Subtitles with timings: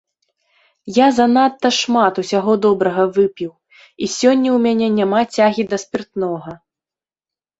[0.93, 3.51] Я занадта шмат усяго добрага выпіў,
[3.85, 6.51] і сёння ў мяне няма цягі да спіртнога.